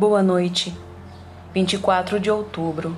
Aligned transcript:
Boa 0.00 0.22
noite. 0.22 0.74
24 1.52 2.18
de 2.18 2.30
outubro. 2.30 2.96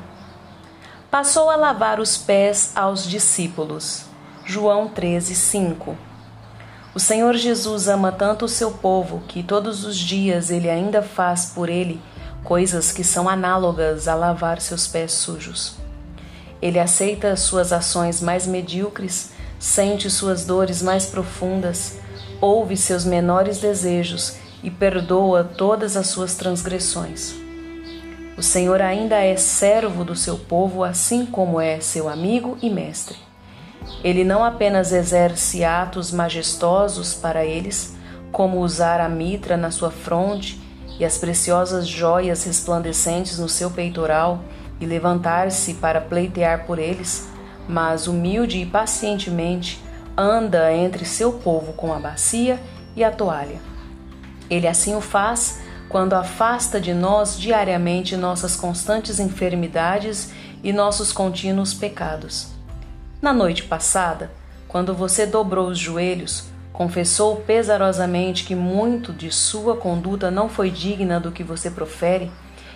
Passou 1.10 1.50
a 1.50 1.56
lavar 1.56 1.98
os 1.98 2.16
pés 2.16 2.70
aos 2.76 3.04
discípulos. 3.10 4.04
João 4.44 4.86
13, 4.86 5.34
5. 5.34 5.96
O 6.94 7.00
Senhor 7.00 7.34
Jesus 7.34 7.88
ama 7.88 8.12
tanto 8.12 8.44
o 8.44 8.48
seu 8.48 8.70
povo 8.70 9.20
que 9.26 9.42
todos 9.42 9.84
os 9.84 9.98
dias 9.98 10.48
ele 10.48 10.70
ainda 10.70 11.02
faz 11.02 11.46
por 11.46 11.68
ele 11.68 12.00
coisas 12.44 12.92
que 12.92 13.02
são 13.02 13.28
análogas 13.28 14.06
a 14.06 14.14
lavar 14.14 14.60
seus 14.60 14.86
pés 14.86 15.10
sujos. 15.10 15.74
Ele 16.62 16.78
aceita 16.78 17.34
suas 17.34 17.72
ações 17.72 18.20
mais 18.20 18.46
medíocres, 18.46 19.32
sente 19.58 20.08
suas 20.08 20.44
dores 20.46 20.80
mais 20.80 21.06
profundas, 21.06 21.98
ouve 22.40 22.76
seus 22.76 23.04
menores 23.04 23.58
desejos 23.58 24.40
e 24.62 24.70
perdoa 24.70 25.44
todas 25.44 25.96
as 25.96 26.06
suas 26.06 26.34
transgressões. 26.34 27.34
O 28.36 28.42
Senhor 28.42 28.80
ainda 28.80 29.16
é 29.16 29.36
servo 29.36 30.04
do 30.04 30.16
seu 30.16 30.38
povo, 30.38 30.82
assim 30.82 31.26
como 31.26 31.60
é 31.60 31.80
seu 31.80 32.08
amigo 32.08 32.56
e 32.62 32.70
mestre. 32.70 33.16
Ele 34.02 34.24
não 34.24 34.44
apenas 34.44 34.92
exerce 34.92 35.64
atos 35.64 36.10
majestosos 36.10 37.14
para 37.14 37.44
eles, 37.44 37.96
como 38.30 38.60
usar 38.60 39.00
a 39.00 39.08
mitra 39.08 39.56
na 39.56 39.70
sua 39.70 39.90
fronte 39.90 40.60
e 40.98 41.04
as 41.04 41.18
preciosas 41.18 41.86
joias 41.86 42.44
resplandecentes 42.44 43.38
no 43.38 43.48
seu 43.48 43.70
peitoral 43.70 44.42
e 44.80 44.86
levantar-se 44.86 45.74
para 45.74 46.00
pleitear 46.00 46.66
por 46.66 46.78
eles, 46.78 47.28
mas 47.68 48.06
humilde 48.06 48.58
e 48.58 48.66
pacientemente 48.66 49.80
anda 50.16 50.72
entre 50.72 51.04
seu 51.04 51.34
povo 51.34 51.72
com 51.72 51.92
a 51.92 51.98
bacia 51.98 52.58
e 52.96 53.04
a 53.04 53.10
toalha. 53.10 53.71
Ele 54.52 54.68
assim 54.68 54.94
o 54.94 55.00
faz 55.00 55.62
quando 55.88 56.12
afasta 56.12 56.78
de 56.78 56.92
nós 56.92 57.40
diariamente 57.40 58.18
nossas 58.18 58.54
constantes 58.54 59.18
enfermidades 59.18 60.30
e 60.62 60.74
nossos 60.74 61.10
contínuos 61.10 61.72
pecados. 61.72 62.48
Na 63.22 63.32
noite 63.32 63.62
passada, 63.62 64.30
quando 64.68 64.94
você 64.94 65.24
dobrou 65.24 65.68
os 65.68 65.78
joelhos, 65.78 66.44
confessou 66.70 67.36
pesarosamente 67.36 68.44
que 68.44 68.54
muito 68.54 69.10
de 69.10 69.30
sua 69.30 69.74
conduta 69.74 70.30
não 70.30 70.50
foi 70.50 70.70
digna 70.70 71.18
do 71.18 71.32
que 71.32 71.42
você 71.42 71.70
profere, 71.70 72.30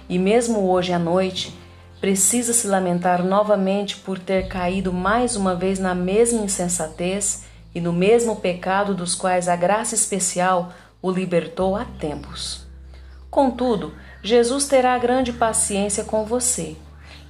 e 0.08 0.18
mesmo 0.18 0.70
hoje 0.70 0.94
à 0.94 0.98
noite, 0.98 1.54
precisa 2.00 2.54
se 2.54 2.66
lamentar 2.66 3.22
novamente 3.22 3.98
por 3.98 4.18
ter 4.18 4.48
caído 4.48 4.94
mais 4.94 5.36
uma 5.36 5.54
vez 5.54 5.78
na 5.78 5.94
mesma 5.94 6.40
insensatez 6.40 7.44
e 7.74 7.80
no 7.82 7.92
mesmo 7.92 8.36
pecado 8.36 8.94
dos 8.94 9.14
quais 9.14 9.46
a 9.46 9.56
graça 9.56 9.94
especial 9.94 10.72
o 11.00 11.10
libertou 11.10 11.76
há 11.76 11.84
tempos. 11.84 12.66
Contudo, 13.30 13.94
Jesus 14.22 14.66
terá 14.66 14.98
grande 14.98 15.32
paciência 15.32 16.04
com 16.04 16.24
você. 16.24 16.76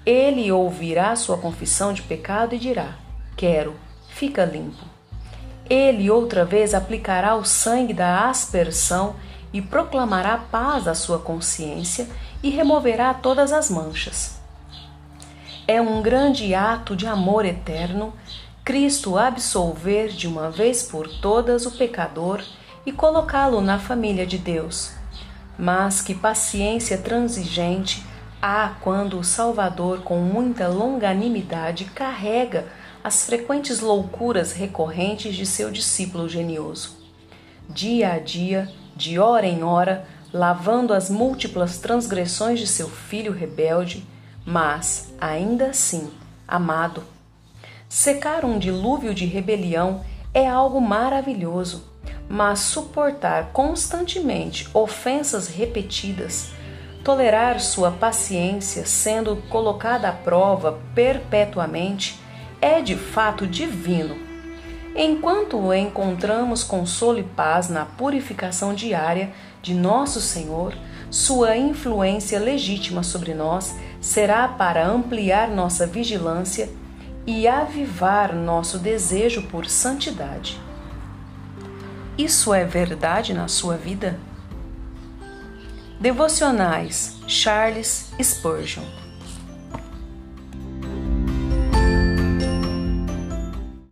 Ele 0.04 0.50
ouvirá 0.52 1.16
sua 1.16 1.36
confissão 1.36 1.92
de 1.92 2.02
pecado 2.02 2.54
e 2.54 2.58
dirá: 2.58 2.96
Quero, 3.36 3.74
fica 4.08 4.44
limpo. 4.44 4.84
Ele 5.68 6.10
outra 6.10 6.44
vez 6.44 6.74
aplicará 6.74 7.34
o 7.34 7.44
sangue 7.44 7.92
da 7.92 8.28
aspersão 8.28 9.16
e 9.52 9.60
proclamará 9.60 10.38
paz 10.38 10.86
à 10.86 10.94
sua 10.94 11.18
consciência 11.18 12.08
e 12.42 12.50
removerá 12.50 13.12
todas 13.12 13.52
as 13.52 13.68
manchas. 13.68 14.38
É 15.66 15.80
um 15.80 16.00
grande 16.00 16.54
ato 16.54 16.94
de 16.94 17.06
amor 17.06 17.44
eterno 17.44 18.12
Cristo 18.64 19.16
absolver 19.16 20.08
de 20.08 20.26
uma 20.26 20.50
vez 20.50 20.82
por 20.82 21.08
todas 21.08 21.66
o 21.66 21.72
pecador 21.72 22.42
e 22.86 22.92
colocá-lo 22.92 23.60
na 23.60 23.80
família 23.80 24.24
de 24.24 24.38
Deus. 24.38 24.92
Mas 25.58 26.00
que 26.00 26.14
paciência 26.14 26.96
transigente 26.96 28.06
há 28.40 28.74
quando 28.80 29.18
o 29.18 29.24
Salvador, 29.24 30.02
com 30.02 30.20
muita 30.20 30.68
longanimidade, 30.68 31.86
carrega 31.86 32.66
as 33.02 33.24
frequentes 33.24 33.80
loucuras 33.80 34.52
recorrentes 34.52 35.34
de 35.34 35.44
seu 35.44 35.70
discípulo 35.70 36.28
genioso. 36.28 36.96
Dia 37.68 38.12
a 38.12 38.18
dia, 38.20 38.70
de 38.94 39.18
hora 39.18 39.46
em 39.46 39.64
hora, 39.64 40.06
lavando 40.32 40.92
as 40.92 41.10
múltiplas 41.10 41.78
transgressões 41.78 42.60
de 42.60 42.66
seu 42.66 42.88
filho 42.88 43.32
rebelde, 43.32 44.06
mas, 44.44 45.12
ainda 45.20 45.66
assim, 45.70 46.10
amado. 46.46 47.02
Secar 47.88 48.44
um 48.44 48.58
dilúvio 48.58 49.14
de 49.14 49.24
rebelião 49.24 50.04
é 50.34 50.46
algo 50.46 50.80
maravilhoso 50.80 51.84
mas 52.28 52.60
suportar 52.60 53.50
constantemente 53.52 54.68
ofensas 54.74 55.48
repetidas, 55.48 56.50
tolerar 57.04 57.60
sua 57.60 57.90
paciência 57.90 58.84
sendo 58.84 59.36
colocada 59.48 60.08
à 60.08 60.12
prova 60.12 60.78
perpetuamente, 60.94 62.18
é 62.60 62.80
de 62.80 62.96
fato 62.96 63.46
divino. 63.46 64.16
Enquanto 64.94 65.72
encontramos 65.74 66.64
consolo 66.64 67.18
e 67.18 67.22
paz 67.22 67.68
na 67.68 67.84
purificação 67.84 68.74
diária 68.74 69.30
de 69.60 69.74
nosso 69.74 70.20
Senhor, 70.20 70.74
sua 71.10 71.56
influência 71.56 72.38
legítima 72.40 73.02
sobre 73.02 73.34
nós 73.34 73.76
será 74.00 74.48
para 74.48 74.86
ampliar 74.86 75.48
nossa 75.48 75.86
vigilância 75.86 76.68
e 77.26 77.46
avivar 77.46 78.34
nosso 78.34 78.78
desejo 78.78 79.42
por 79.42 79.66
santidade. 79.66 80.65
Isso 82.18 82.54
é 82.54 82.64
verdade 82.64 83.34
na 83.34 83.46
sua 83.46 83.76
vida? 83.76 84.18
Devocionais 86.00 87.18
Charles 87.26 88.10
Spurgeon 88.22 89.05